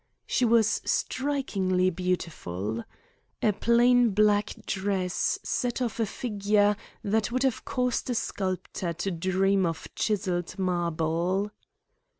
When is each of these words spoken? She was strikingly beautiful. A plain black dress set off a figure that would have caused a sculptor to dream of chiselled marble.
She 0.25 0.45
was 0.45 0.81
strikingly 0.83 1.91
beautiful. 1.91 2.83
A 3.43 3.53
plain 3.53 4.09
black 4.15 4.55
dress 4.65 5.37
set 5.43 5.79
off 5.79 5.99
a 5.99 6.07
figure 6.07 6.75
that 7.03 7.31
would 7.31 7.43
have 7.43 7.65
caused 7.65 8.09
a 8.09 8.15
sculptor 8.15 8.93
to 8.93 9.11
dream 9.11 9.63
of 9.63 9.87
chiselled 9.93 10.57
marble. 10.57 11.51